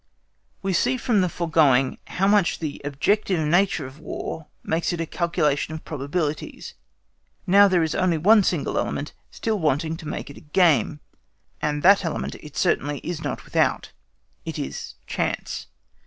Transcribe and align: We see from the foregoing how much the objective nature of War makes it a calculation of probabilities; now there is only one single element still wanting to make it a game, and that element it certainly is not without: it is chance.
We 0.63 0.73
see 0.73 0.97
from 0.97 1.21
the 1.21 1.29
foregoing 1.29 1.99
how 2.07 2.25
much 2.25 2.57
the 2.57 2.81
objective 2.83 3.39
nature 3.47 3.85
of 3.85 3.99
War 3.99 4.47
makes 4.63 4.91
it 4.91 4.99
a 4.99 5.05
calculation 5.05 5.75
of 5.75 5.85
probabilities; 5.85 6.73
now 7.45 7.67
there 7.67 7.83
is 7.83 7.93
only 7.93 8.17
one 8.17 8.41
single 8.41 8.79
element 8.79 9.13
still 9.29 9.59
wanting 9.59 9.97
to 9.97 10.07
make 10.07 10.31
it 10.31 10.37
a 10.37 10.53
game, 10.57 11.01
and 11.61 11.83
that 11.83 12.03
element 12.03 12.33
it 12.33 12.57
certainly 12.57 12.97
is 13.03 13.23
not 13.23 13.45
without: 13.45 13.91
it 14.43 14.57
is 14.57 14.95
chance. 15.05 15.67